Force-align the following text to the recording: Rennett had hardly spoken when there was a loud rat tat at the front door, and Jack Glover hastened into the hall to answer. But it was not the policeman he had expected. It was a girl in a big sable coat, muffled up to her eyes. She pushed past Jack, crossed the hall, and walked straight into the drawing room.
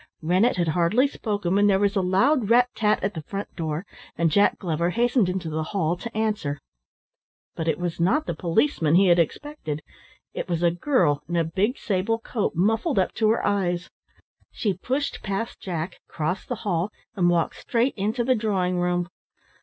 Rennett 0.23 0.57
had 0.57 0.69
hardly 0.69 1.07
spoken 1.07 1.53
when 1.53 1.67
there 1.67 1.77
was 1.77 1.95
a 1.95 2.01
loud 2.01 2.49
rat 2.49 2.69
tat 2.73 3.03
at 3.03 3.13
the 3.13 3.21
front 3.21 3.55
door, 3.55 3.85
and 4.17 4.31
Jack 4.31 4.57
Glover 4.57 4.89
hastened 4.89 5.29
into 5.29 5.47
the 5.47 5.61
hall 5.61 5.95
to 5.97 6.17
answer. 6.17 6.57
But 7.53 7.67
it 7.67 7.77
was 7.77 7.99
not 7.99 8.25
the 8.25 8.33
policeman 8.33 8.95
he 8.95 9.09
had 9.09 9.19
expected. 9.19 9.83
It 10.33 10.49
was 10.49 10.63
a 10.63 10.71
girl 10.71 11.21
in 11.29 11.35
a 11.35 11.43
big 11.43 11.77
sable 11.77 12.17
coat, 12.17 12.55
muffled 12.55 12.97
up 12.97 13.13
to 13.13 13.29
her 13.29 13.45
eyes. 13.45 13.91
She 14.51 14.73
pushed 14.73 15.21
past 15.21 15.59
Jack, 15.59 15.97
crossed 16.07 16.49
the 16.49 16.55
hall, 16.65 16.89
and 17.15 17.29
walked 17.29 17.57
straight 17.57 17.93
into 17.95 18.23
the 18.23 18.33
drawing 18.33 18.79
room. 18.79 19.07